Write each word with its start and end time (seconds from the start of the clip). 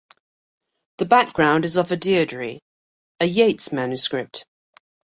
The 0.97 1.05
background 1.05 1.63
is 1.63 1.77
of 1.77 1.91
a 1.91 1.95
Deirdre, 1.95 2.55
a 3.19 3.25
Yeats 3.27 3.71
manuscript. 3.71 4.47